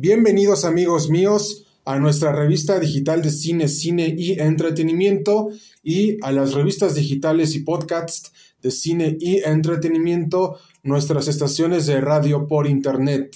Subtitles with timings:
[0.00, 5.48] Bienvenidos amigos míos a nuestra revista digital de cine, cine y entretenimiento
[5.82, 8.32] y a las revistas digitales y podcasts
[8.62, 13.34] de cine y entretenimiento, nuestras estaciones de radio por internet.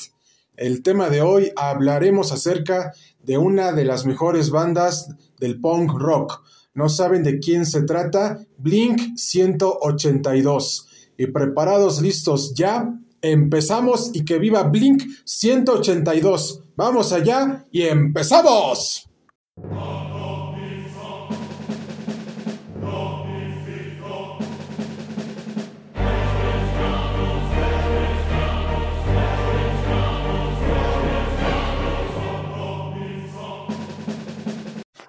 [0.56, 2.92] El tema de hoy hablaremos acerca
[3.24, 5.08] de una de las mejores bandas
[5.40, 6.44] del punk rock.
[6.74, 8.38] ¿No saben de quién se trata?
[8.58, 10.88] Blink 182.
[11.18, 12.88] Y preparados, listos ya,
[13.22, 16.64] empezamos y que viva Blink 182.
[16.76, 19.08] Vamos allá y empezamos.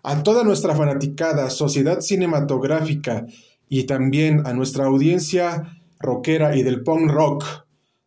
[0.06, 3.26] A toda nuestra fanaticada sociedad cinematográfica
[3.68, 7.63] y también a nuestra audiencia rockera y del punk rock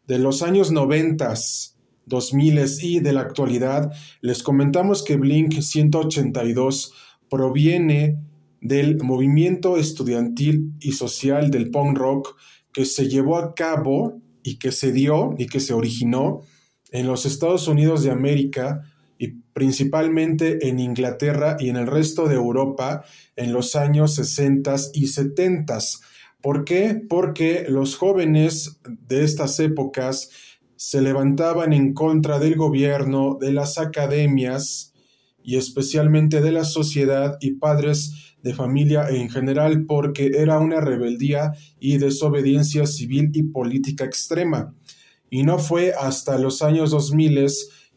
[0.06, 6.95] de los años noventas, dos miles y de la actualidad, les comentamos que Blink 182
[7.28, 8.19] proviene
[8.61, 12.36] del movimiento estudiantil y social del punk rock
[12.72, 16.42] que se llevó a cabo y que se dio y que se originó
[16.92, 18.83] en los Estados Unidos de América
[19.19, 25.09] y principalmente en Inglaterra y en el resto de Europa en los años 60 y
[25.09, 25.78] 70.
[26.47, 27.02] ¿Por qué?
[27.08, 30.30] Porque los jóvenes de estas épocas
[30.77, 34.94] se levantaban en contra del gobierno, de las academias
[35.42, 41.50] y especialmente de la sociedad y padres de familia en general porque era una rebeldía
[41.80, 44.72] y desobediencia civil y política extrema.
[45.28, 47.44] Y no fue hasta los años 2000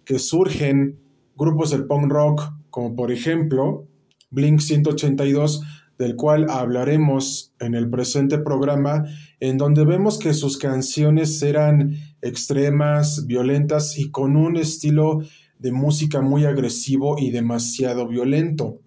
[0.04, 0.98] que surgen
[1.36, 3.88] grupos del punk rock, como por ejemplo
[4.32, 5.62] Blink 182,
[6.00, 9.04] del cual hablaremos en el presente programa,
[9.42, 15.22] en donde vemos que sus canciones eran extremas, violentas y con un estilo
[15.60, 18.80] de música muy agresivo y demasiado violento.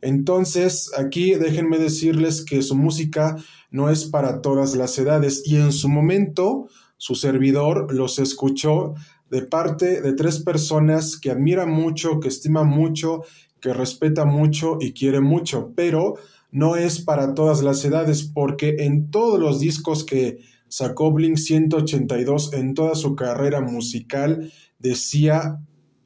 [0.00, 3.36] Entonces, aquí déjenme decirles que su música
[3.70, 8.94] no es para todas las edades y en su momento su servidor los escuchó
[9.30, 13.22] de parte de tres personas que admira mucho, que estima mucho,
[13.60, 16.14] que respeta mucho y quiere mucho, pero
[16.50, 20.38] no es para todas las edades porque en todos los discos que
[20.68, 25.60] sacó Blink 182 en toda su carrera musical decía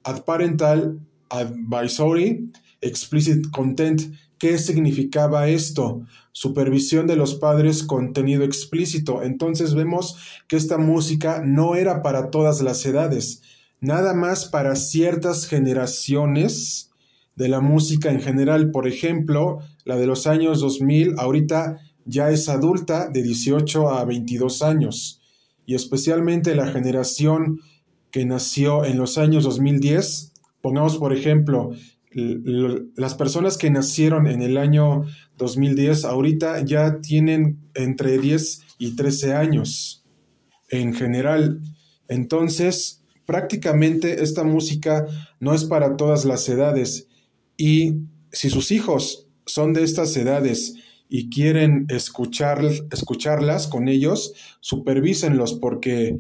[0.05, 4.03] Ad Parental Advisory Explicit Content.
[4.39, 6.03] ¿Qué significaba esto?
[6.33, 9.23] Supervisión de los padres, contenido explícito.
[9.23, 10.17] Entonces vemos
[10.49, 13.43] que esta música no era para todas las edades,
[13.81, 16.92] nada más para ciertas generaciones
[17.37, 18.71] de la música en general.
[18.71, 24.63] Por ejemplo, la de los años 2000, ahorita ya es adulta de 18 a 22
[24.63, 25.21] años.
[25.67, 27.61] Y especialmente la generación
[28.11, 31.73] que nació en los años 2010, pongamos por ejemplo
[32.15, 35.05] las personas que nacieron en el año
[35.39, 40.05] 2010 ahorita ya tienen entre 10 y 13 años
[40.69, 41.61] en general.
[42.09, 45.07] Entonces, prácticamente esta música
[45.41, 47.09] no es para todas las edades
[47.65, 50.75] y si sus hijos son de estas edades
[51.09, 56.19] y quieren escuchar, escucharlas con ellos, supervísenlos porque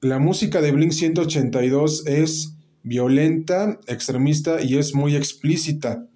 [0.00, 6.08] la música de Blink 182 es violenta, extremista y es muy explícita,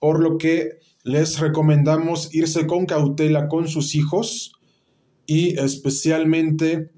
[0.00, 4.50] por lo que les recomendamos irse con cautela con sus hijos
[5.26, 6.90] y especialmente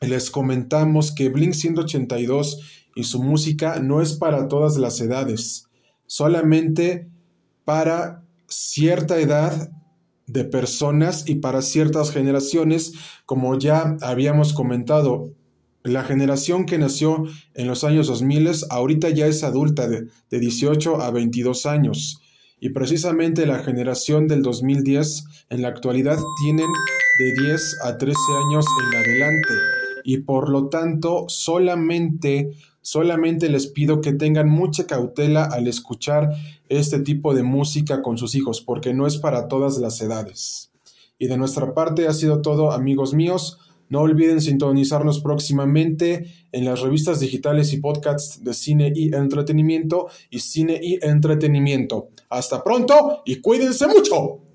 [0.00, 5.67] les comentamos que Blink 182 y su música no es para todas las edades,
[6.08, 7.08] solamente
[7.64, 9.70] para cierta edad
[10.26, 15.32] de personas y para ciertas generaciones, como ya habíamos comentado
[15.84, 17.24] la generación que nació
[17.54, 22.20] en los años 2000 ahorita ya es adulta de, de 18 a 22 años.
[22.60, 26.66] Y precisamente la generación del 2010 en la actualidad tienen
[27.18, 29.77] de 10 a 13 años en adelante.
[30.10, 36.30] Y por lo tanto, solamente, solamente les pido que tengan mucha cautela al escuchar
[36.70, 40.70] este tipo de música con sus hijos, porque no es para todas las edades.
[41.18, 43.58] Y de nuestra parte ha sido todo, amigos míos.
[43.90, 50.38] No olviden sintonizarnos próximamente en las revistas digitales y podcasts de cine y entretenimiento y
[50.38, 52.08] cine y entretenimiento.
[52.30, 54.47] Hasta pronto y cuídense mucho.